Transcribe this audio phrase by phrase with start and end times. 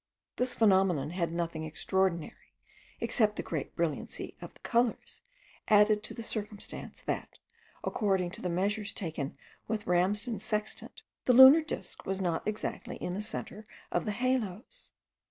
[0.37, 2.55] This phenomenon had nothing extraordinary,
[2.99, 5.21] except the great brilliancy of the colours,
[5.67, 7.37] added to the circumstance, that,
[7.83, 9.37] according to the measures taken
[9.67, 14.91] with Ramsden's sextant, the lunar disk was not exactly in the centre of the haloes.